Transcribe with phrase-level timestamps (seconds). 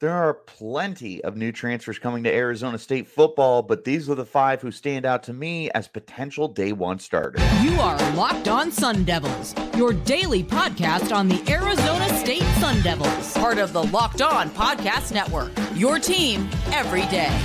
[0.00, 4.24] There are plenty of new transfers coming to Arizona State football, but these are the
[4.24, 7.42] five who stand out to me as potential day one starters.
[7.64, 13.32] You are Locked On Sun Devils, your daily podcast on the Arizona State Sun Devils,
[13.38, 15.50] part of the Locked On Podcast Network.
[15.74, 17.36] Your team every day.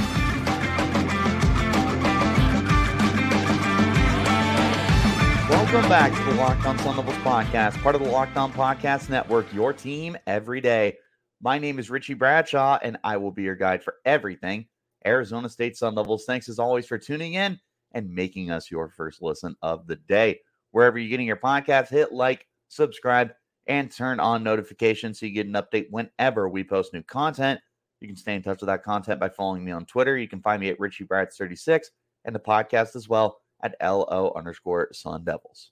[5.50, 9.10] Welcome back to the Locked On Sun Devils podcast, part of the Locked On Podcast
[9.10, 11.00] Network, your team every day.
[11.44, 14.66] My name is Richie Bradshaw, and I will be your guide for everything
[15.05, 16.23] Arizona State Sun Devils.
[16.23, 17.59] Thanks as always for tuning in
[17.91, 20.40] and making us your first listen of the day.
[20.71, 23.34] Wherever you're getting your podcast, hit like, subscribe,
[23.68, 27.60] and turn on notifications so you get an update whenever we post new content.
[27.99, 30.18] You can stay in touch with that content by following me on Twitter.
[30.18, 31.91] You can find me at Richie Brads 36
[32.23, 35.71] and the podcast as well at LO underscore Sun Devils.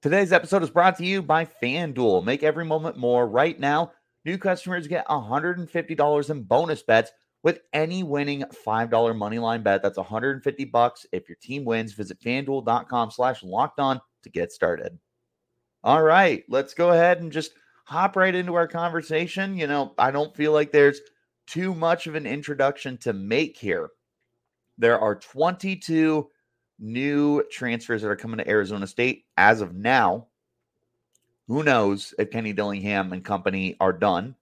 [0.00, 2.24] Today's episode is brought to you by FanDuel.
[2.24, 3.90] Make every moment more right now.
[4.24, 7.10] New customers get $150 in bonus bets
[7.42, 9.82] with any winning $5 money line bet.
[9.82, 11.92] That's 150 bucks if your team wins.
[11.92, 14.98] Visit fanduel.com slash locked on to get started.
[15.84, 17.52] All right, let's go ahead and just
[17.84, 19.56] hop right into our conversation.
[19.56, 21.00] You know, I don't feel like there's
[21.46, 23.90] too much of an introduction to make here.
[24.78, 26.28] There are 22
[26.78, 30.28] new transfers that are coming to Arizona State as of now.
[31.52, 34.36] Who knows if Kenny Dillingham and company are done?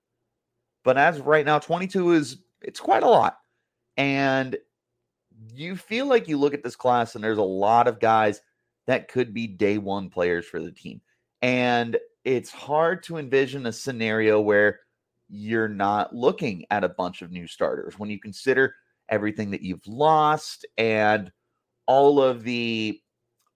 [0.84, 3.38] But as of right now, 22 is it's quite a lot.
[3.96, 4.56] And
[5.52, 8.40] you feel like you look at this class and there's a lot of guys
[8.86, 11.00] that could be day one players for the team.
[11.42, 14.78] And it's hard to envision a scenario where
[15.28, 18.72] you're not looking at a bunch of new starters when you consider
[19.08, 21.32] everything that you've lost and
[21.88, 23.00] all of the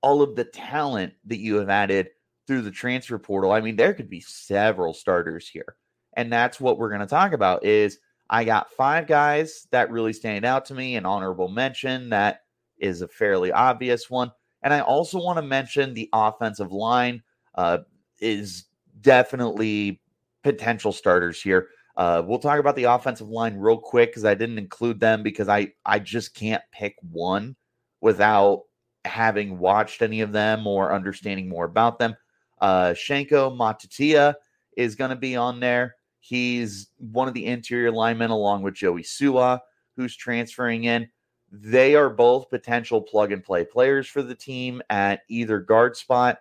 [0.03, 2.09] all of the talent that you have added
[2.47, 3.53] through the transfer portal.
[3.53, 5.77] I mean, there could be several starters here.
[6.17, 7.99] And that's what we're going to talk about is
[8.31, 12.41] I got five guys that really stand out to me, an honorable mention that
[12.79, 14.31] is a fairly obvious one.
[14.63, 17.23] And I also want to mention the offensive line
[17.55, 17.79] uh,
[18.21, 18.65] is
[19.01, 20.01] definitely
[20.43, 21.69] potential starters here.
[21.97, 25.49] Uh, we'll talk about the offensive line real quick because I didn't include them because
[25.49, 27.55] I I just can't pick one
[28.01, 28.63] without
[29.05, 32.17] having watched any of them or understanding more about them.
[32.65, 34.37] Uh, Shanko Matatia
[34.75, 35.97] is going to be on there.
[36.21, 39.61] He's one of the interior linemen along with Joey Sua,
[39.97, 41.07] who's transferring in.
[41.53, 46.39] They are both potential plug and play players for the team at either guard spot.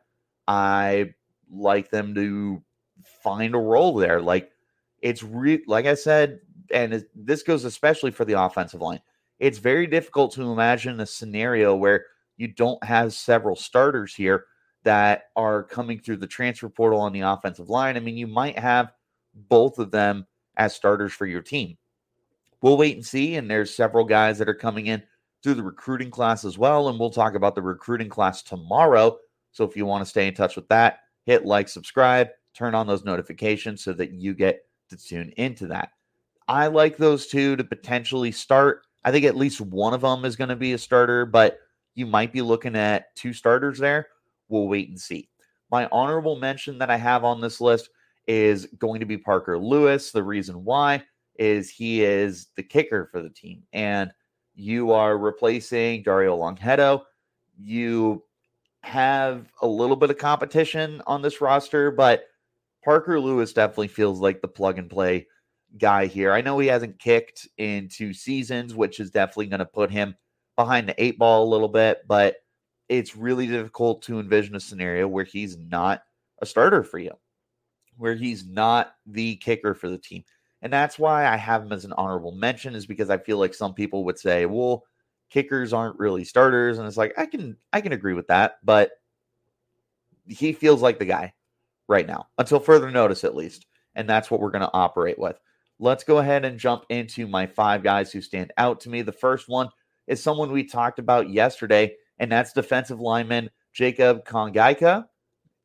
[0.48, 1.14] I
[1.52, 2.64] like them to
[3.22, 4.22] find a role there.
[4.22, 4.50] Like
[5.02, 6.40] it's re- like I said,
[6.72, 9.02] and this goes especially for the offensive line.
[9.40, 12.06] It's very difficult to imagine a scenario where
[12.38, 14.46] you don't have several starters here
[14.84, 17.98] that are coming through the transfer portal on the offensive line.
[17.98, 18.92] I mean, you might have
[19.50, 20.26] both of them
[20.58, 21.78] as starters for your team.
[22.62, 23.36] We'll wait and see.
[23.36, 25.04] And there's several guys that are coming in
[25.42, 26.90] through the recruiting class as well.
[26.90, 29.18] And we'll talk about the recruiting class tomorrow.
[29.52, 32.88] So if you want to stay in touch with that, hit like, subscribe, turn on
[32.88, 35.90] those notifications so that you get to tune into that.
[36.48, 38.86] I like those two to potentially start.
[39.04, 41.60] I think at least one of them is going to be a starter, but
[41.96, 44.08] you might be looking at two starters there.
[44.54, 45.30] We'll wait and see.
[45.72, 47.90] My honorable mention that I have on this list
[48.28, 50.12] is going to be Parker Lewis.
[50.12, 51.04] The reason why
[51.40, 54.12] is he is the kicker for the team, and
[54.54, 57.02] you are replacing Dario Longhetto.
[57.58, 58.24] You
[58.84, 62.26] have a little bit of competition on this roster, but
[62.86, 65.26] Parker Lewis definitely feels like the plug and play
[65.80, 66.32] guy here.
[66.32, 70.14] I know he hasn't kicked in two seasons, which is definitely going to put him
[70.56, 72.36] behind the eight ball a little bit, but
[72.90, 76.04] it's really difficult to envision a scenario where he's not
[76.42, 77.12] a starter for you,
[77.98, 80.24] where he's not the kicker for the team.
[80.62, 83.54] And that's why I have him as an honorable mention, is because I feel like
[83.54, 84.86] some people would say, well,
[85.30, 86.78] kickers aren't really starters.
[86.78, 88.92] And it's like, I can I can agree with that, but
[90.26, 91.34] he feels like the guy
[91.90, 93.66] right now, until further notice, at least.
[93.96, 95.38] And that's what we're going to operate with.
[95.80, 99.02] Let's go ahead and jump into my five guys who stand out to me.
[99.02, 99.70] The first one
[100.08, 105.06] is someone we talked about yesterday, and that's defensive lineman Jacob Kongaika,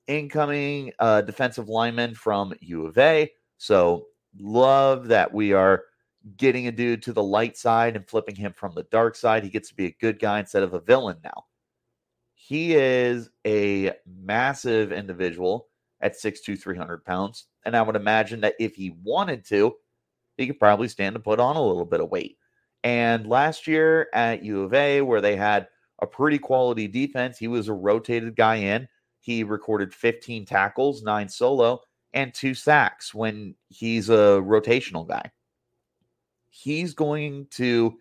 [0.06, 3.30] incoming uh, defensive lineman from U of A.
[3.58, 4.06] So
[4.38, 5.84] love that we are
[6.36, 9.44] getting a dude to the light side and flipping him from the dark side.
[9.44, 11.44] He gets to be a good guy instead of a villain now.
[12.34, 15.68] He is a massive individual
[16.00, 17.46] at 6'2, 300 pounds.
[17.64, 19.74] And I would imagine that if he wanted to,
[20.36, 22.38] he could probably stand to put on a little bit of weight.
[22.84, 25.68] And last year at U of A, where they had
[26.00, 28.88] a pretty quality defense, he was a rotated guy in.
[29.20, 31.80] He recorded 15 tackles, nine solo,
[32.14, 35.30] and two sacks when he's a rotational guy.
[36.50, 37.96] he's going to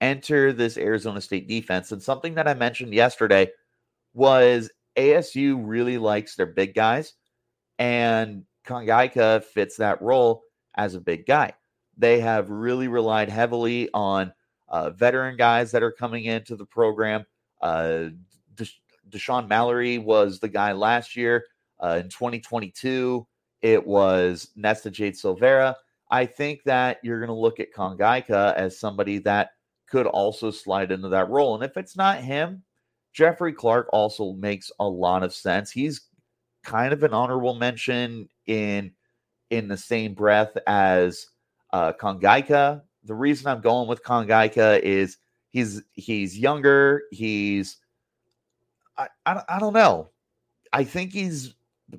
[0.00, 1.92] enter this Arizona State defense.
[1.92, 3.50] And something that I mentioned yesterday
[4.14, 7.14] was ASU really likes their big guys,
[7.78, 10.42] and Kongaika fits that role
[10.76, 11.52] as a big guy.
[11.96, 14.32] They have really relied heavily on
[14.68, 17.24] uh, veteran guys that are coming into the program.
[17.60, 18.10] Uh,
[18.54, 21.44] Desha- Dashaun Mallory was the guy last year.
[21.78, 23.26] Uh, in 2022,
[23.62, 25.74] it was Nesta Jade Silvera.
[26.10, 29.50] I think that you're going to look at Kongaika as somebody that
[29.88, 31.54] could also slide into that role.
[31.54, 32.62] And if it's not him,
[33.12, 35.70] Jeffrey Clark also makes a lot of sense.
[35.70, 36.02] He's
[36.62, 38.92] kind of an honorable mention in
[39.50, 41.26] in the same breath as
[41.72, 42.82] uh, Kongaika.
[43.04, 45.16] The reason I'm going with Kongaika is
[45.50, 47.02] he's he's younger.
[47.10, 47.78] He's
[48.96, 50.10] I, I I don't know.
[50.72, 51.54] I think he's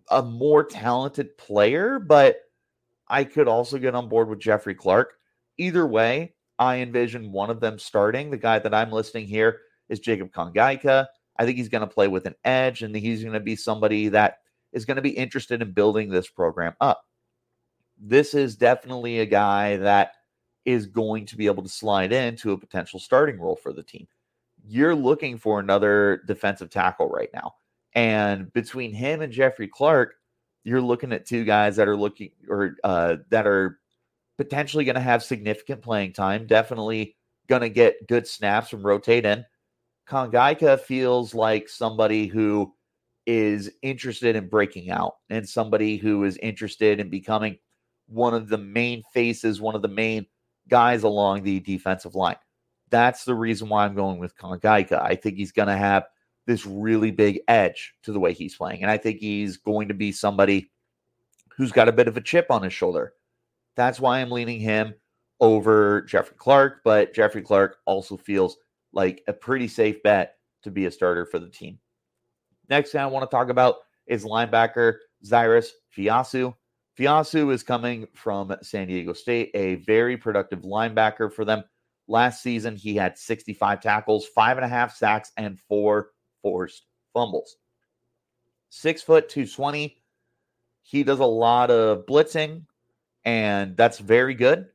[0.09, 2.37] a more talented player, but
[3.07, 5.15] I could also get on board with Jeffrey Clark.
[5.57, 8.31] Either way, I envision one of them starting.
[8.31, 9.59] The guy that I'm listing here
[9.89, 11.07] is Jacob Kongaika.
[11.37, 14.09] I think he's going to play with an edge, and he's going to be somebody
[14.09, 14.37] that
[14.71, 17.05] is going to be interested in building this program up.
[17.99, 20.13] This is definitely a guy that
[20.65, 24.07] is going to be able to slide into a potential starting role for the team.
[24.63, 27.55] You're looking for another defensive tackle right now.
[27.93, 30.15] And between him and Jeffrey Clark,
[30.63, 33.79] you're looking at two guys that are looking or uh, that are
[34.37, 36.45] potentially going to have significant playing time.
[36.45, 37.15] Definitely
[37.47, 39.43] going to get good snaps from rotate in.
[40.07, 42.73] Kongaika feels like somebody who
[43.25, 47.57] is interested in breaking out and somebody who is interested in becoming
[48.07, 50.25] one of the main faces, one of the main
[50.71, 52.37] guys along the defensive line.
[52.89, 55.01] That's the reason why I'm going with Kongaika.
[55.01, 56.05] I think he's going to have
[56.47, 58.81] this really big edge to the way he's playing.
[58.81, 60.71] And I think he's going to be somebody
[61.55, 63.13] who's got a bit of a chip on his shoulder.
[63.75, 64.95] That's why I'm leaning him
[65.39, 68.57] over Jeffrey Clark, but Jeffrey Clark also feels
[68.93, 71.79] like a pretty safe bet to be a starter for the team.
[72.69, 73.75] Next thing I want to talk about
[74.07, 74.95] is linebacker
[75.25, 76.53] Zyrus Fiaseu.
[76.97, 81.63] Fiaseu is coming from San Diego State, a very productive linebacker for them.
[82.07, 86.09] Last season, he had 65 tackles, five and a half sacks, and four
[86.41, 87.55] forced fumbles.
[88.69, 89.97] Six foot 220.
[90.83, 92.65] He does a lot of blitzing,
[93.23, 94.67] and that's very good,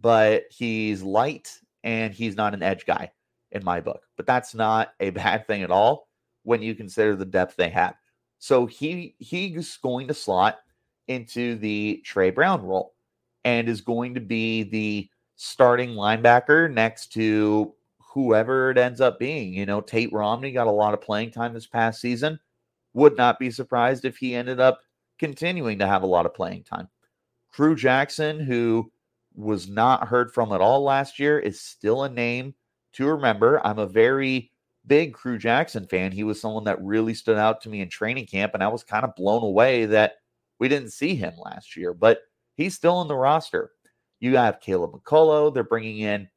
[0.00, 3.10] but he's light and he's not an edge guy
[3.50, 4.02] in my book.
[4.16, 6.08] But that's not a bad thing at all
[6.42, 7.94] when you consider the depth they have.
[8.38, 10.58] So he he's going to slot
[11.10, 12.94] into the Trey Brown role
[13.44, 19.52] and is going to be the starting linebacker next to whoever it ends up being.
[19.52, 22.38] You know, Tate Romney got a lot of playing time this past season.
[22.94, 24.80] Would not be surprised if he ended up
[25.18, 26.88] continuing to have a lot of playing time.
[27.50, 28.90] Crew Jackson, who
[29.34, 32.54] was not heard from at all last year, is still a name
[32.92, 33.64] to remember.
[33.66, 34.50] I'm a very
[34.86, 36.12] big Crew Jackson fan.
[36.12, 38.84] He was someone that really stood out to me in training camp, and I was
[38.84, 40.14] kind of blown away that
[40.60, 42.20] we didn't see him last year, but
[42.54, 43.72] he's still in the roster.
[44.20, 45.52] You have Caleb McCullough.
[45.52, 46.28] They're bringing in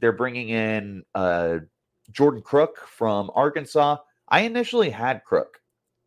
[0.00, 1.60] they're bringing in uh,
[2.10, 3.96] Jordan Crook from Arkansas.
[4.28, 5.60] I initially had Crook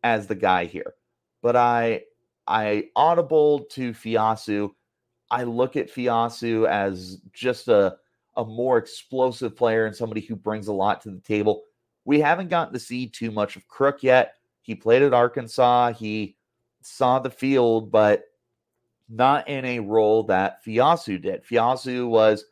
[0.04, 0.94] as the guy here,
[1.42, 2.02] but I
[2.46, 4.70] I audible to Fiaseu.
[5.30, 7.96] I look at Fiaseu as just a
[8.36, 11.64] a more explosive player and somebody who brings a lot to the table.
[12.04, 14.34] We haven't gotten to see too much of Crook yet.
[14.62, 15.94] He played at Arkansas.
[15.94, 16.37] He
[16.88, 18.24] saw the field, but
[19.08, 21.44] not in a role that Fiaseu did.
[21.44, 22.44] Fiaseu was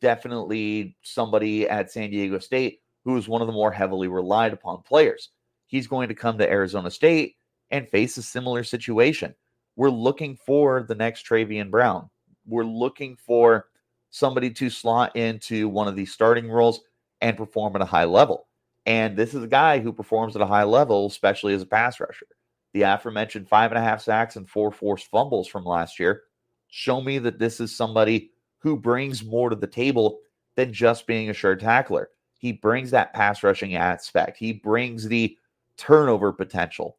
[0.00, 4.82] definitely somebody at San Diego State who is one of the more heavily relied upon
[4.82, 5.30] players.
[5.66, 7.36] He's going to come to Arizona State
[7.70, 9.34] and face a similar situation.
[9.76, 12.08] We're looking for the next Travian Brown.
[12.46, 13.66] We're looking for
[14.10, 16.80] somebody to slot into one of these starting roles
[17.20, 18.46] and perform at a high level.
[18.86, 21.98] And this is a guy who performs at a high level, especially as a pass
[21.98, 22.26] rusher.
[22.74, 26.24] The aforementioned five and a half sacks and four forced fumbles from last year
[26.68, 30.18] show me that this is somebody who brings more to the table
[30.56, 32.10] than just being a sure tackler.
[32.38, 35.38] He brings that pass rushing aspect, he brings the
[35.76, 36.98] turnover potential.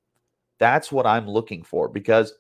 [0.60, 2.34] That's what I'm looking for because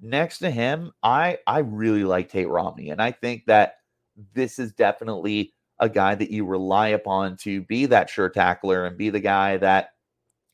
[0.00, 3.78] next to him, I I really like Tate Romney, and I think that
[4.32, 8.96] this is definitely a guy that you rely upon to be that sure tackler and
[8.96, 9.90] be the guy that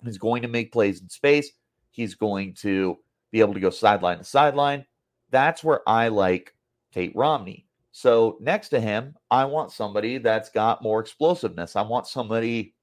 [0.05, 1.51] is going to make plays in space.
[1.93, 2.99] He's going to
[3.31, 4.85] be able to go sideline to sideline.
[5.31, 6.55] That's where I like
[6.93, 7.67] Tate Romney.
[7.93, 11.77] So next to him, I want somebody that's got more explosiveness.
[11.77, 12.75] I want somebody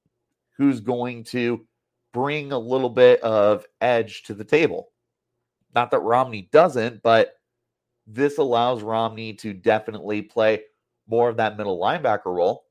[0.55, 1.65] who's going to
[2.13, 4.89] bring a little bit of edge to the table.
[5.75, 7.33] Not that Romney doesn't, but
[8.07, 10.61] this allows Romney to definitely play
[11.07, 12.65] more of that middle linebacker role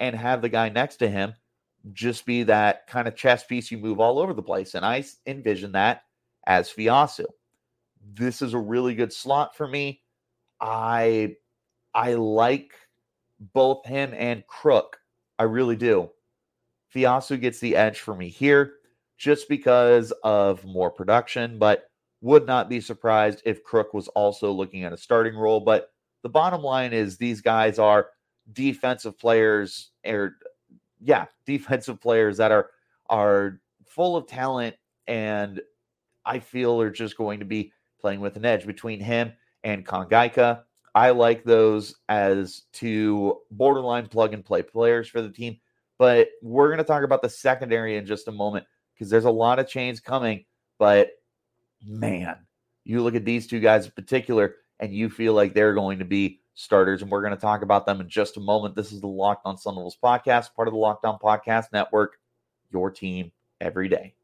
[0.00, 1.34] and have the guy next to him
[1.92, 4.74] just be that kind of chess piece you move all over the place.
[4.74, 6.02] And I envision that
[6.46, 7.26] as Fiaseu.
[8.14, 10.02] This is a really good slot for me.
[10.60, 11.36] I
[11.94, 12.72] I like
[13.52, 14.98] both him and Crook.
[15.38, 16.10] I really do.
[16.94, 18.74] Fiaseu gets the edge for me here
[19.18, 24.84] just because of more production, but would not be surprised if Crook was also looking
[24.84, 25.60] at a starting role.
[25.60, 25.90] But
[26.22, 28.08] the bottom line is these guys are
[28.52, 30.36] defensive players or
[31.04, 32.70] yeah, defensive players that are
[33.10, 34.74] are full of talent
[35.06, 35.60] and
[36.24, 40.62] I feel are just going to be playing with an edge between him and Kongaika.
[40.94, 45.58] I like those as two borderline plug and play players for the team.
[45.98, 49.30] But we're going to talk about the secondary in just a moment because there's a
[49.30, 50.44] lot of change coming.
[50.78, 51.10] But
[51.84, 52.36] man,
[52.84, 56.04] you look at these two guys in particular, and you feel like they're going to
[56.04, 57.02] be starters.
[57.02, 58.74] And we're going to talk about them in just a moment.
[58.74, 62.18] This is the Locked On Sun Devils podcast, part of the Locked On Podcast Network,
[62.72, 63.30] your team
[63.60, 64.14] every day.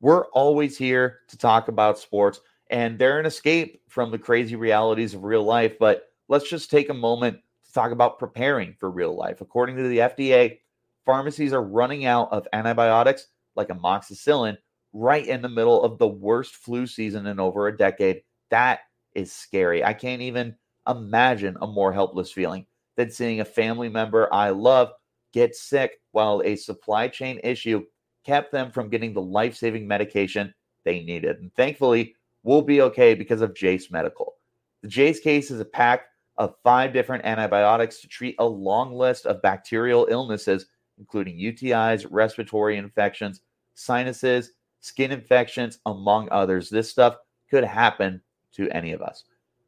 [0.00, 5.14] We're always here to talk about sports, and they're an escape from the crazy realities
[5.14, 5.78] of real life.
[5.78, 9.40] But let's just take a moment to talk about preparing for real life.
[9.40, 10.58] According to the FDA,
[11.06, 14.56] pharmacies are running out of antibiotics like amoxicillin
[14.92, 18.22] right in the middle of the worst flu season in over a decade.
[18.50, 18.80] That
[19.14, 19.84] is scary.
[19.84, 20.56] I can't even
[20.88, 24.92] imagine a more helpless feeling than seeing a family member I love
[25.32, 27.84] get sick while a supply chain issue
[28.24, 31.38] kept them from getting the life saving medication they needed.
[31.40, 34.34] And thankfully, we'll be okay because of Jase Medical.
[34.82, 39.26] The Jase case is a pack of five different antibiotics to treat a long list
[39.26, 40.66] of bacterial illnesses,
[40.98, 43.40] including UTIs, respiratory infections,
[43.74, 46.68] sinuses, skin infections, among others.
[46.68, 47.16] This stuff
[47.50, 48.20] could happen
[48.52, 49.24] to any of us.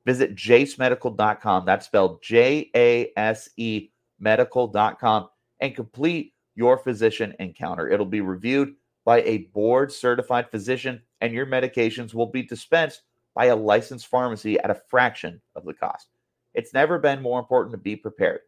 [0.06, 1.66] Visit jasemedical.com.
[1.66, 5.28] That's spelled J A S E medical.com
[5.60, 7.90] and complete your physician encounter.
[7.90, 13.02] It'll be reviewed by a board certified physician, and your medications will be dispensed
[13.34, 16.08] by a licensed pharmacy at a fraction of the cost.
[16.54, 18.40] It's never been more important to be prepared.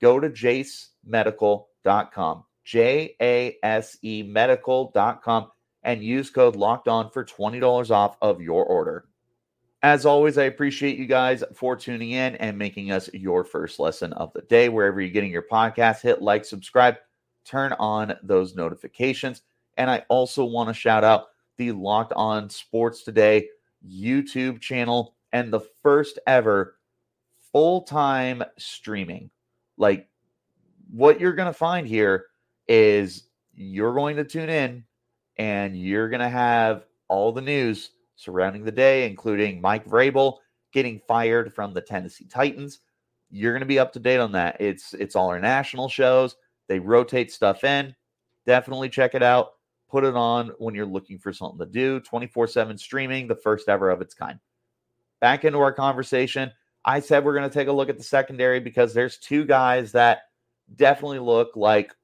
[0.00, 5.50] Go to jasemedical.com, J A S E medical.com,
[5.82, 9.04] and use code locked on for $20 off of your order.
[9.84, 14.14] As always, I appreciate you guys for tuning in and making us your first lesson
[14.14, 14.70] of the day.
[14.70, 16.96] Wherever you're getting your podcast, hit like, subscribe,
[17.44, 19.42] turn on those notifications.
[19.76, 21.26] And I also want to shout out
[21.58, 23.46] the Locked On Sports Today
[23.86, 26.76] YouTube channel and the first ever
[27.52, 29.28] full time streaming.
[29.76, 30.08] Like,
[30.90, 32.28] what you're going to find here
[32.68, 34.84] is you're going to tune in
[35.36, 40.38] and you're going to have all the news surrounding the day, including Mike Vrabel
[40.72, 42.80] getting fired from the Tennessee Titans.
[43.30, 44.60] You're going to be up to date on that.
[44.60, 46.36] It's it's all our national shows.
[46.68, 47.94] They rotate stuff in.
[48.46, 49.52] Definitely check it out.
[49.90, 52.00] Put it on when you're looking for something to do.
[52.00, 54.38] 24/7 streaming, the first ever of its kind.
[55.20, 56.52] Back into our conversation.
[56.84, 59.92] I said we're going to take a look at the secondary because there's two guys
[59.92, 60.22] that
[60.76, 61.94] definitely look like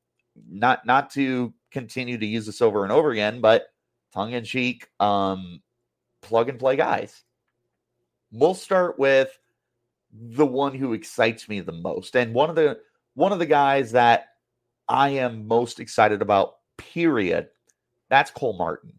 [0.49, 3.67] not not to continue to use this over and over again, but
[4.13, 5.61] tongue in cheek, um,
[6.23, 7.23] plug and play guys.
[8.33, 9.37] We'll start with
[10.13, 12.81] the one who excites me the most, and one of the
[13.15, 14.27] one of the guys that
[14.89, 16.57] I am most excited about.
[16.77, 17.49] Period.
[18.09, 18.95] That's Cole Martin.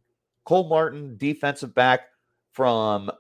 [0.46, 2.02] Cole Martin, defensive back
[2.52, 3.12] from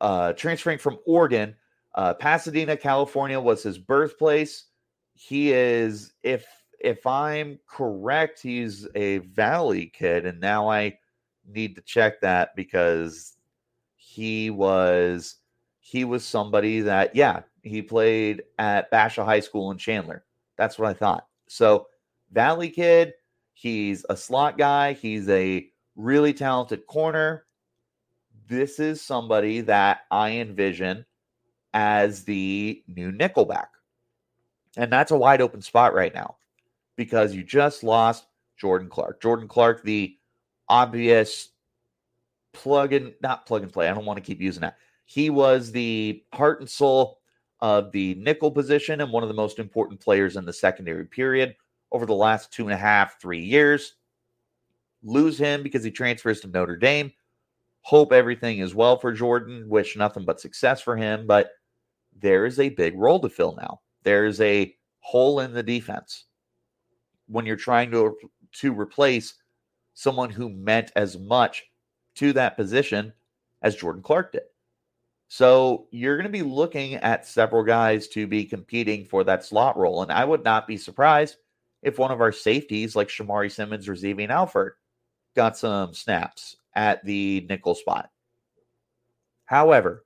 [0.00, 1.56] uh, transferring from Oregon.
[1.94, 4.66] Uh, Pasadena, California was his birthplace.
[5.14, 6.46] He is, if
[6.80, 10.98] if I'm correct, he's a Valley kid, and now I
[11.46, 13.33] need to check that because
[14.14, 15.36] he was
[15.80, 20.24] he was somebody that yeah he played at Basha High School in Chandler.
[20.56, 21.26] That's what I thought.
[21.48, 21.88] So
[22.30, 23.14] Valley kid,
[23.54, 24.92] he's a slot guy.
[24.92, 25.66] He's a
[25.96, 27.44] really talented corner.
[28.46, 31.04] This is somebody that I envision
[31.72, 33.66] as the new nickelback.
[34.76, 36.36] And that's a wide open spot right now
[36.94, 39.20] because you just lost Jordan Clark.
[39.20, 40.16] Jordan Clark, the
[40.68, 41.48] obvious
[42.54, 43.88] plug and not plug and play.
[43.88, 44.78] I don't want to keep using that.
[45.04, 47.18] He was the heart and soul
[47.60, 51.54] of the nickel position and one of the most important players in the secondary period
[51.92, 53.94] over the last two and a half, three years.
[55.02, 57.12] Lose him because he transfers to Notre Dame.
[57.82, 59.68] Hope everything is well for Jordan.
[59.68, 61.26] Wish nothing but success for him.
[61.26, 61.50] But
[62.18, 63.80] there is a big role to fill now.
[64.02, 66.24] There's a hole in the defense
[67.26, 68.16] when you're trying to
[68.52, 69.34] to replace
[69.94, 71.64] someone who meant as much
[72.16, 73.12] to that position
[73.62, 74.42] as Jordan Clark did.
[75.28, 79.76] So you're going to be looking at several guys to be competing for that slot
[79.76, 80.02] role.
[80.02, 81.36] And I would not be surprised
[81.82, 84.74] if one of our safeties, like Shamari Simmons or Xavier Alford,
[85.34, 88.10] got some snaps at the nickel spot.
[89.44, 90.04] However,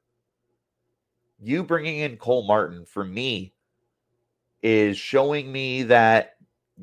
[1.41, 3.53] you bringing in Cole Martin for me
[4.63, 6.37] is showing me that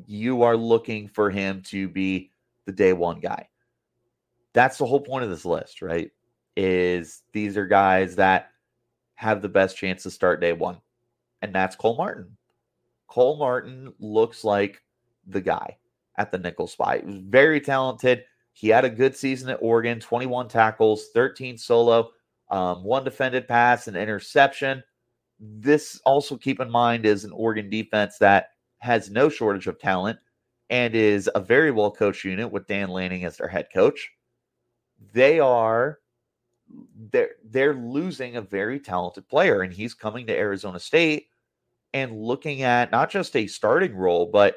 [0.06, 2.30] you are looking for him to be
[2.64, 3.48] the day one guy.
[4.56, 6.10] That's the whole point of this list, right?
[6.56, 8.52] Is these are guys that
[9.16, 10.78] have the best chance to start day one.
[11.42, 12.34] And that's Cole Martin.
[13.06, 14.82] Cole Martin looks like
[15.26, 15.76] the guy
[16.16, 17.00] at the nickel spot.
[17.00, 18.24] He was very talented.
[18.54, 22.12] He had a good season at Oregon 21 tackles, 13 solo,
[22.50, 24.82] um, one defended pass, an interception.
[25.38, 30.18] This also keep in mind is an Oregon defense that has no shortage of talent
[30.70, 34.12] and is a very well coached unit with Dan Lanning as their head coach.
[35.12, 36.00] They are
[37.10, 41.28] they're they're losing a very talented player and he's coming to Arizona State
[41.94, 44.56] and looking at not just a starting role but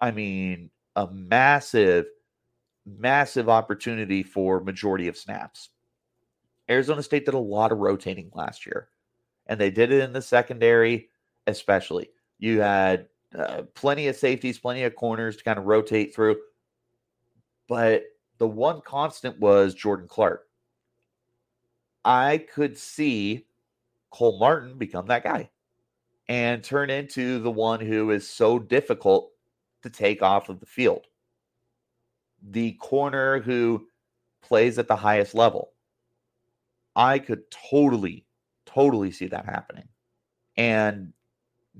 [0.00, 2.06] I mean a massive
[2.86, 5.70] massive opportunity for majority of snaps.
[6.68, 8.88] Arizona State did a lot of rotating last year
[9.46, 11.08] and they did it in the secondary
[11.46, 12.10] especially.
[12.38, 16.36] You had uh, plenty of safeties, plenty of corners to kind of rotate through.
[17.68, 18.04] But
[18.44, 20.46] the one constant was Jordan Clark.
[22.04, 23.46] I could see
[24.10, 25.48] Cole Martin become that guy
[26.28, 29.30] and turn into the one who is so difficult
[29.82, 31.06] to take off of the field.
[32.50, 33.86] The corner who
[34.42, 35.70] plays at the highest level.
[36.94, 38.26] I could totally,
[38.66, 39.88] totally see that happening.
[40.58, 41.14] And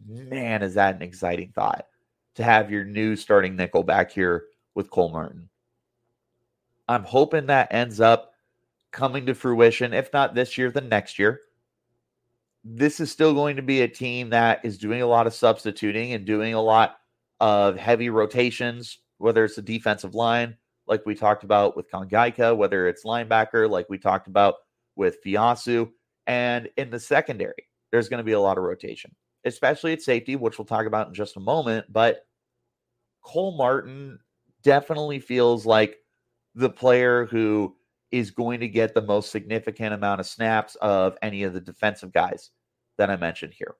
[0.08, 1.88] man, is that an exciting thought
[2.36, 4.44] to have your new starting nickel back here
[4.74, 5.50] with Cole Martin.
[6.88, 8.32] I'm hoping that ends up
[8.90, 11.40] coming to fruition, if not this year, then next year.
[12.64, 16.12] This is still going to be a team that is doing a lot of substituting
[16.12, 16.96] and doing a lot
[17.40, 20.56] of heavy rotations, whether it's the defensive line,
[20.86, 24.54] like we talked about with Kongaika, whether it's linebacker, like we talked about
[24.96, 25.90] with Fiaseu,
[26.26, 30.36] and in the secondary, there's going to be a lot of rotation especially at safety,
[30.36, 31.86] which we'll talk about in just a moment.
[31.92, 32.26] But
[33.22, 34.18] Cole Martin
[34.62, 35.98] definitely feels like
[36.54, 37.74] the player who
[38.10, 42.12] is going to get the most significant amount of snaps of any of the defensive
[42.12, 42.50] guys
[42.96, 43.74] that I mentioned here.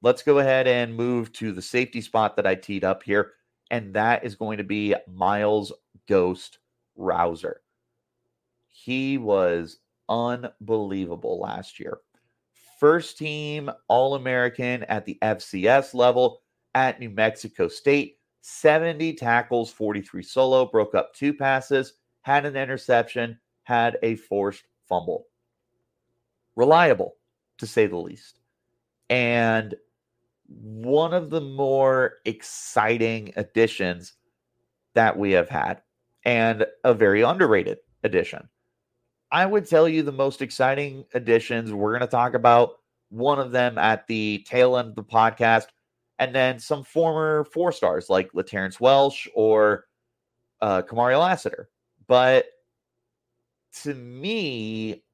[0.00, 3.32] Let's go ahead and move to the safety spot that I teed up here,
[3.70, 5.72] and that is going to be Myles
[6.06, 6.58] Ghost
[6.96, 7.62] Rowser.
[8.68, 11.98] He was unbelievable last year
[12.78, 16.42] first team All American at the FCS level
[16.74, 18.17] at New Mexico State.
[18.50, 25.26] 70 tackles, 43 solo, broke up two passes, had an interception, had a forced fumble.
[26.56, 27.16] Reliable,
[27.58, 28.40] to say the least.
[29.10, 29.74] And
[30.46, 34.14] one of the more exciting additions
[34.94, 35.82] that we have had,
[36.24, 38.48] and a very underrated addition.
[39.30, 41.72] I would tell you the most exciting additions.
[41.72, 42.76] We're going to talk about
[43.10, 45.66] one of them at the tail end of the podcast,
[46.18, 49.84] and then some former four stars like LaTerrence Welsh or
[50.60, 51.68] uh, Kamari Lassiter.
[52.06, 52.46] But
[53.82, 55.04] to me,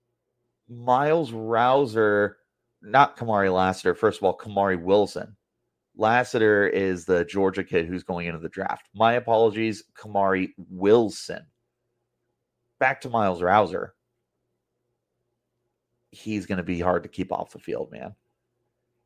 [0.69, 2.39] Myles Rowser,
[2.83, 5.37] not Kamari Lassiter, first of all, Kamari Wilson.
[5.97, 8.89] Lassiter is the Georgia kid who's going into the draft.
[8.95, 11.47] My apologies, Kamari Wilson.
[12.81, 13.95] Back to Myles Rowser
[16.15, 18.15] he's going to be hard to keep off the field, man.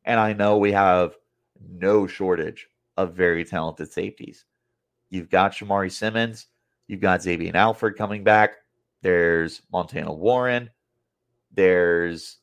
[0.05, 1.15] And I know we have
[1.59, 2.67] no shortage
[2.97, 4.45] of very talented safeties.
[5.09, 6.47] You've got Shamari Simmons,
[6.87, 8.51] you've got Xavier Alford coming back.
[9.01, 10.69] There's Montana Warren,
[11.51, 12.37] there's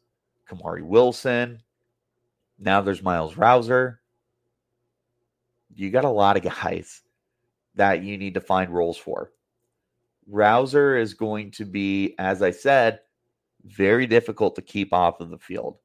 [0.48, 1.62] Kamari Wilson.
[2.58, 4.00] Now there's Myles Rowser.
[5.74, 7.02] You got a lot of guys
[7.74, 9.32] that you need to find roles for.
[10.26, 13.00] Rowser is going to be, as I said,
[13.64, 15.78] very difficult to keep off of the field.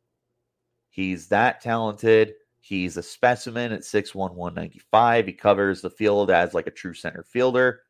[0.89, 2.33] He's that talented.
[2.61, 5.25] He's a specimen at 6'1, 195.
[5.25, 7.81] He covers the field as like a true center fielder.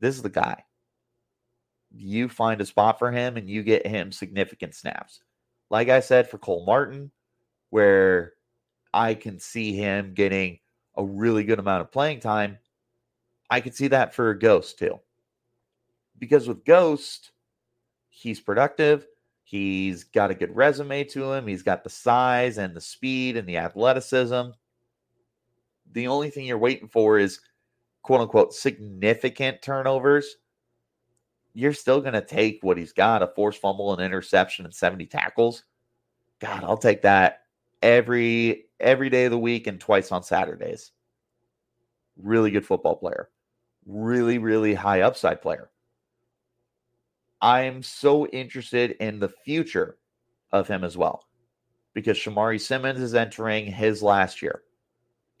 [0.00, 0.64] This is the guy.
[1.94, 5.20] You find a spot for him and you get him significant snaps.
[5.70, 7.10] Like I said for Cole Martin,
[7.70, 8.32] where
[8.92, 10.60] I can see him getting
[10.96, 12.58] a really good amount of playing time,
[13.50, 14.98] I could see that for Ghost too.
[16.18, 17.32] Because with Ghost,
[18.08, 19.06] he's productive.
[19.44, 21.46] He's got a good resume to him.
[21.46, 24.50] He's got the size and the speed and the athleticism.
[25.92, 27.40] The only thing you're waiting for is
[28.02, 30.36] quote unquote significant turnovers.
[31.54, 35.06] you're still going to take what he's got a forced fumble, an interception, and 70
[35.06, 35.64] tackles.
[36.40, 37.42] God, I'll take that
[37.82, 40.92] every every day of the week and twice on Saturdays.
[42.16, 43.30] Really good football player.
[43.86, 45.70] Really, really high upside player.
[47.40, 49.98] I'm so interested in the future
[50.52, 51.26] of him as well
[51.94, 54.62] because Shamari Simmons is entering his last year.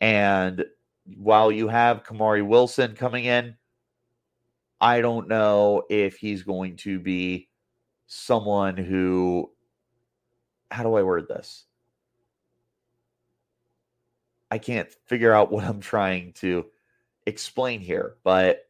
[0.00, 0.64] And
[1.16, 3.56] while you have Kamari Wilson coming in,
[4.80, 7.48] I don't know if he's going to be
[8.06, 9.50] someone who,
[10.70, 11.64] how do I word this?
[14.50, 16.66] I can't figure out what I'm trying to
[17.26, 18.68] explain here, but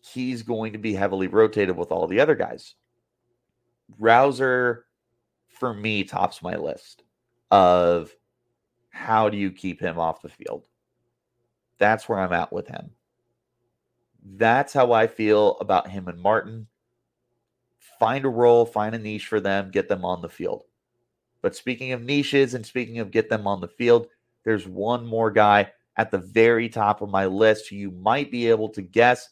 [0.00, 2.74] he's going to be heavily rotated with all the other guys.
[3.98, 4.84] Rowser,
[5.48, 7.02] for me, tops my list
[7.50, 8.14] of
[8.90, 10.66] how do you keep him off the field?
[11.78, 12.90] That's where I'm at with him.
[14.24, 16.66] That's how I feel about him and Martin.
[17.98, 20.64] Find a role, find a niche for them, get them on the field.
[21.40, 24.08] But speaking of niches and speaking of get them on the field,
[24.44, 28.48] there's one more guy at the very top of my list who you might be
[28.48, 29.30] able to guess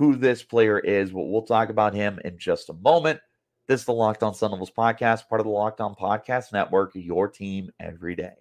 [0.00, 3.20] who this player is, but we'll talk about him in just a moment.
[3.68, 6.92] This is the Locked On Sun Devils podcast, part of the Locked On Podcast Network,
[6.94, 8.32] your team every day.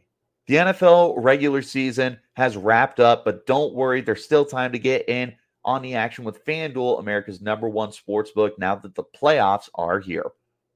[0.47, 5.09] The NFL regular season has wrapped up, but don't worry, there's still time to get
[5.09, 9.67] in on the action with FanDuel, America's number one sports book, now that the playoffs
[9.75, 10.27] are here.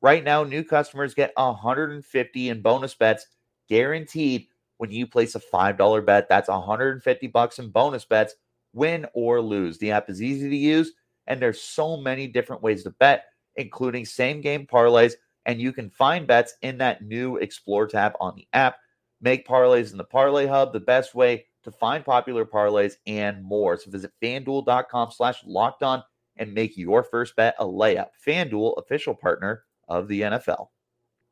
[0.02, 3.28] Right now, new customers get 150 in bonus bets
[3.70, 4.48] guaranteed
[4.80, 6.28] when you place a $5 bet.
[6.28, 8.36] That's 150 bucks in bonus bets,
[8.74, 9.78] win or lose.
[9.78, 10.92] The app is easy to use,
[11.28, 15.14] and there's so many different ways to bet, including same game parlays,
[15.46, 18.78] and you can find bets in that new Explore tab on the app.
[19.22, 23.78] Make parlays in the Parlay Hub the best way to find popular parlays and more.
[23.78, 26.04] So visit fanduel.com slash locked on
[26.38, 28.08] and make your first bet a layup.
[28.26, 30.68] FanDuel, official partner of the NFL.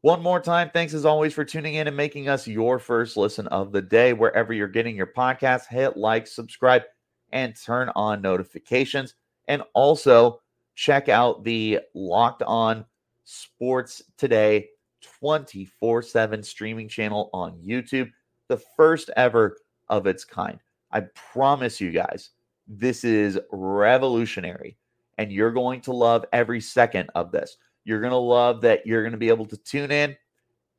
[0.01, 3.47] One more time, thanks as always for tuning in and making us your first listen
[3.47, 4.13] of the day.
[4.13, 6.83] Wherever you're getting your podcast, hit like, subscribe,
[7.31, 9.15] and turn on notifications.
[9.47, 10.41] And also
[10.75, 12.85] check out the Locked On
[13.23, 14.69] Sports Today
[15.19, 18.11] 24 7 streaming channel on YouTube,
[18.47, 19.57] the first ever
[19.89, 20.59] of its kind.
[20.91, 22.31] I promise you guys,
[22.67, 24.77] this is revolutionary,
[25.17, 27.57] and you're going to love every second of this.
[27.83, 30.15] You're going to love that you're going to be able to tune in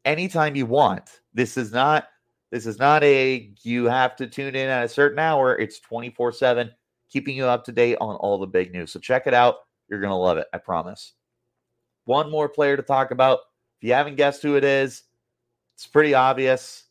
[0.04, 1.20] anytime you want.
[1.34, 2.08] This is not
[2.52, 5.58] this is not a you have to tune in at a certain hour.
[5.58, 6.70] It's 24/7
[7.08, 8.92] keeping you up to date on all the big news.
[8.92, 9.56] So check it out.
[9.88, 11.14] You're going to love it, I promise.
[12.04, 13.40] One more player to talk about.
[13.78, 15.04] If you haven't guessed who it is,
[15.74, 16.84] it's pretty obvious.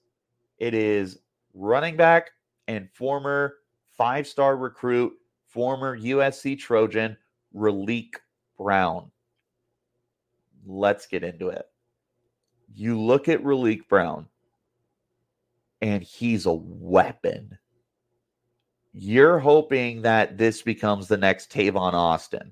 [0.58, 1.20] It is
[1.54, 2.32] running back
[2.68, 3.58] and former
[3.96, 5.14] five star recruit,
[5.46, 7.16] former USC Trojan,
[7.56, 8.16] Raleek
[8.58, 9.12] Brown.
[10.66, 11.66] Let's get into it.
[12.74, 14.28] You look at Raleek Brown,
[15.82, 17.58] and he's a weapon.
[18.94, 22.52] You're hoping that this becomes the next Tavon Austin,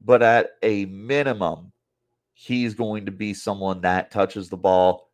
[0.00, 1.72] but at a minimum,
[2.34, 5.10] he's going to be someone that touches the ball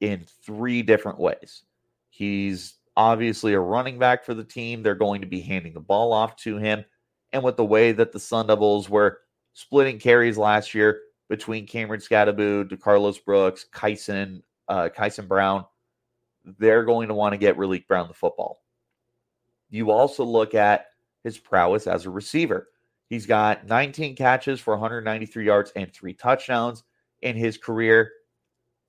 [0.00, 1.64] in three different ways.
[2.08, 4.82] He's obviously a running back for the team.
[4.82, 6.84] They're going to be handing the ball off to him.
[7.32, 9.18] And with the way that the Sun Devils were
[9.52, 15.64] splitting carries last year between Cameron Skattebo, DeCarlos Brooks, Kyson, uh, Kyson Brown,
[16.58, 18.62] they're going to want to get Raleek Brown the football.
[19.68, 20.86] You also look at
[21.24, 22.68] his prowess as a receiver.
[23.08, 26.84] He's got 19 catches for 193 yards and three touchdowns
[27.22, 28.12] in his career.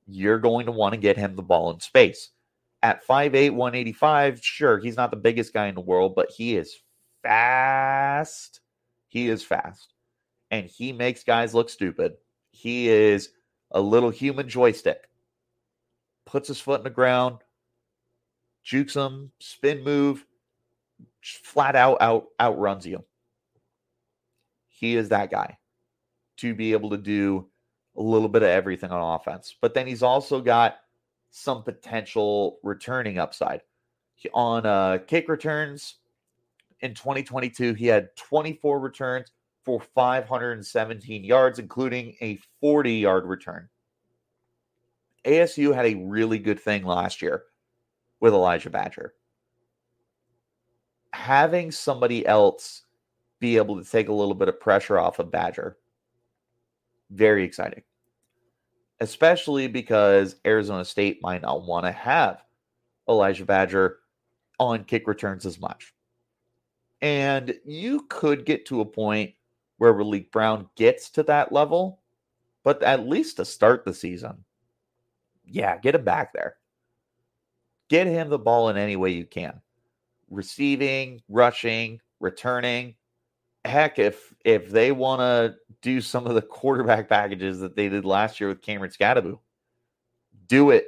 [0.05, 2.29] You're going to want to get him the ball in space.
[2.83, 6.77] At 5'8, 185, sure, he's not the biggest guy in the world, but he is
[7.23, 8.61] fast.
[9.07, 9.93] He is fast.
[10.51, 12.13] And he makes guys look stupid.
[12.51, 13.29] He is
[13.71, 15.09] a little human joystick.
[16.25, 17.39] Puts his foot in the ground,
[18.67, 20.25] jukes him, spin move,
[21.21, 23.03] flat out out outruns you
[24.77, 25.57] he is that guy
[26.37, 27.47] to be able to do
[27.95, 29.55] a little bit of everything on offense.
[29.59, 30.77] But then he's also got
[31.31, 33.61] some potential returning upside.
[34.33, 35.95] On uh, kick returns
[36.81, 39.31] in 2022, he had 24 returns
[39.63, 43.67] for 517 yards, including a 40 yard return.
[45.25, 47.43] ASU had a really good thing last year
[48.19, 49.13] with Elijah Badger.
[51.13, 52.83] Having somebody else
[53.39, 55.77] be able to take a little bit of pressure off of Badger.
[57.11, 57.83] Very exciting.
[58.99, 62.43] Especially because Arizona State might not want to have
[63.07, 63.99] Elijah Badger
[64.59, 65.93] on kick returns as much.
[67.01, 69.33] And you could get to a point
[69.77, 71.99] where Raleek Brown gets to that level,
[72.63, 74.43] but at least to start the season,
[75.45, 76.56] yeah, get him back there.
[77.89, 79.61] Get him the ball in any way you can.
[80.29, 82.95] Receiving, rushing, returning.
[83.65, 88.05] Heck, if if they want to do some of the quarterback packages that they did
[88.05, 89.39] last year with Cameron Skattebo
[90.47, 90.87] do it.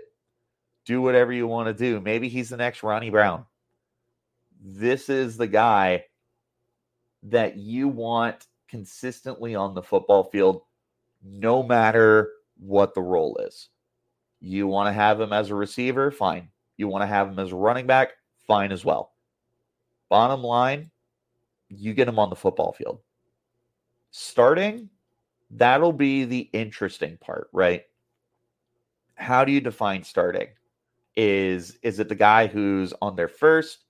[0.86, 2.00] Do whatever you want to do.
[2.02, 3.46] Maybe he's the next Ronnie Brown.
[4.62, 6.06] This is the guy
[7.24, 10.62] that you want consistently on the football field,
[11.24, 13.70] no matter what the role is.
[14.42, 16.12] You want to have him as a receiver?
[16.12, 16.50] Fine.
[16.80, 18.14] You want to have him as a running back?
[18.48, 19.12] Fine as well.
[20.08, 20.90] Bottom line,
[21.68, 23.02] you get him on the football field.
[24.12, 24.90] Starting,
[25.52, 27.84] that'll be the interesting part, right?
[29.16, 30.48] How do you define starting?
[31.18, 33.84] Is is it the guy who's on their first?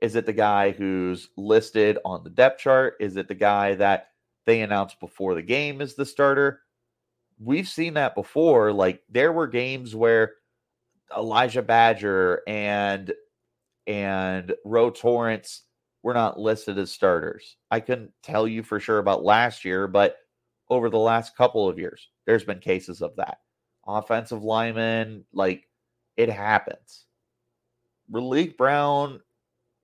[0.00, 2.94] Is it the guy who's listed on the depth chart?
[3.00, 4.12] Is it the guy that
[4.44, 6.60] they announced before the game is the starter?
[7.40, 8.72] We've seen that before.
[8.72, 10.34] Like there were games where
[11.16, 13.12] Elijah Badger and
[13.86, 15.62] and Ro Torrance
[16.02, 17.56] were not listed as starters.
[17.70, 20.16] I couldn't tell you for sure about last year, but
[20.68, 23.38] over the last couple of years, there's been cases of that.
[23.86, 25.66] Offensive linemen, like
[26.16, 27.06] it happens.
[28.12, 29.20] Raleek Brown,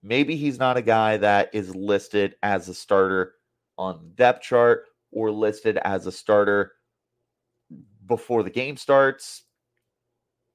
[0.03, 3.35] maybe he's not a guy that is listed as a starter
[3.79, 6.73] on the depth chart or listed as a starter
[8.07, 9.43] before the game starts.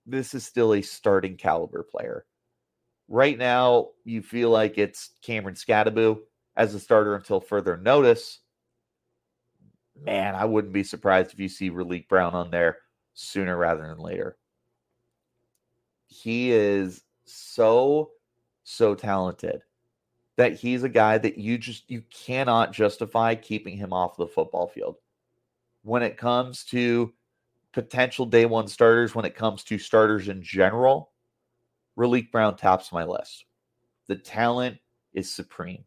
[0.05, 2.25] This is still a starting caliber player.
[3.07, 6.19] Right now, you feel like it's Cameron Skattebo
[6.55, 8.39] as a starter until further notice.
[9.99, 12.79] Man, I wouldn't be surprised if you see Raleek Brown on there
[13.13, 14.37] sooner rather than later.
[16.07, 18.11] He is so,
[18.63, 19.61] so talented
[20.37, 24.67] that he's a guy that you just you cannot justify keeping him off the football
[24.67, 24.95] field.
[25.83, 27.13] When it comes to
[27.73, 31.11] potential day one starters, when it comes to starters in general,
[31.97, 33.45] Raleek Brown tops my list.
[34.07, 34.77] The talent
[35.13, 35.83] is supreme.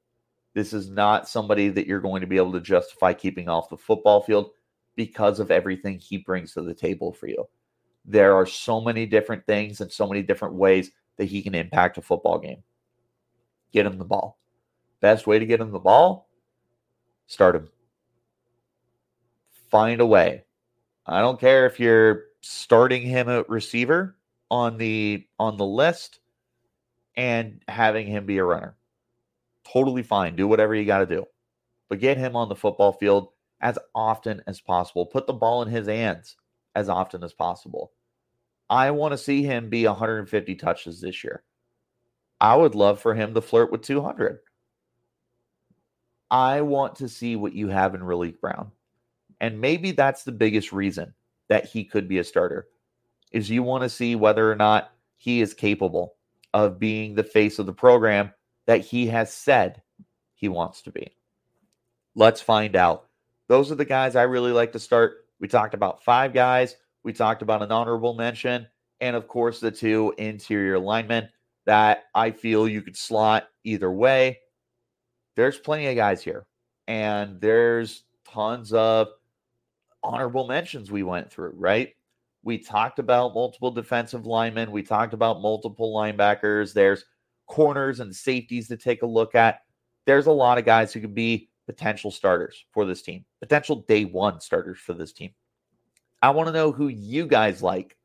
[0.55, 3.77] This is not somebody that you're going to be able to justify keeping off the
[3.77, 4.51] football field
[4.97, 7.45] because of everything he brings to the table for you.
[8.05, 11.99] There are so many different things and so many different ways that he can impact
[11.99, 12.63] a football game.
[13.73, 14.39] Get him the ball.
[15.01, 16.29] Best way to get him the ball,
[17.27, 17.69] start him.
[19.71, 20.45] Find a way.
[21.07, 24.17] I don't care if you're starting him at receiver
[24.51, 26.21] on the on the list
[27.17, 28.77] and having him be a runner.
[29.71, 30.37] Totally fine.
[30.37, 31.27] Do whatever you got to do.
[31.89, 33.29] But get him on the football field
[33.61, 35.07] as often as possible.
[35.07, 36.37] Put the ball in his hands
[36.75, 37.93] as often as possible.
[38.69, 41.43] I want to see him be 150 touches this year.
[42.41, 44.39] I would love for him to flirt with 200.
[46.31, 48.73] I want to see what you have in Raleek Brown.
[49.45, 51.13] And maybe that's the biggest reason
[51.51, 52.67] that he could be a starter
[53.31, 56.15] is you want to see whether or not he is capable
[56.55, 58.33] of being the face of the program
[58.67, 59.83] that he has said
[60.33, 61.15] he wants to be.
[62.15, 63.09] Let's find out.
[63.47, 65.27] Those are the guys I really like to start.
[65.39, 66.77] We talked about five guys.
[67.03, 68.67] We talked about an honorable mention.
[69.03, 71.29] And of course, the two interior linemen
[71.67, 74.39] that I feel you could slot either way.
[75.37, 76.47] There's plenty of guys here.
[76.89, 79.09] And there's tons of
[80.05, 81.95] honorable mentions we went through, right?
[82.45, 84.71] We talked about multiple defensive linemen.
[84.71, 86.75] We talked about multiple linebackers.
[86.75, 87.05] There's
[87.47, 89.61] corners and safeties to take a look at.
[90.07, 94.05] There's a lot of guys who could be potential starters for this team, potential day
[94.05, 95.31] one starters for this team.
[96.21, 97.97] I want to know who you guys like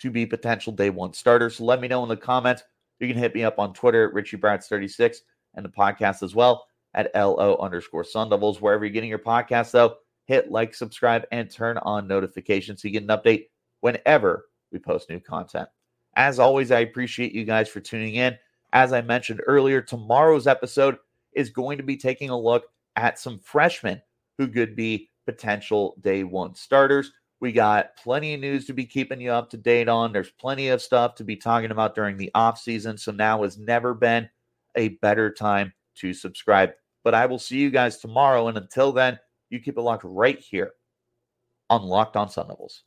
[0.00, 1.56] to be potential day one starters.
[1.56, 2.62] So let me know in the comments.
[2.98, 5.22] You can hit me up on Twitter at Richie 36
[5.54, 8.60] and the podcast as well at LO underscore Sun Devils.
[8.60, 9.96] Wherever you're getting your podcast, though,
[10.30, 13.48] hit like, subscribe, and turn on notifications so you get an update
[13.80, 15.68] whenever we post new content.
[16.14, 18.38] As always, I appreciate you guys for tuning in.
[18.72, 20.98] As I mentioned earlier, tomorrow's episode
[21.32, 24.00] is going to be taking a look at some freshmen
[24.38, 27.10] who could be potential day one starters.
[27.40, 30.12] We got plenty of news to be keeping you up to date on.
[30.12, 32.96] There's plenty of stuff to be talking about during the off season.
[32.96, 34.30] So now has never been
[34.76, 36.70] a better time to subscribe.
[37.02, 38.46] But I will see you guys tomorrow.
[38.46, 39.18] And until then,
[39.50, 40.72] you keep it locked right here
[41.68, 42.84] on Locked On Sun Devils.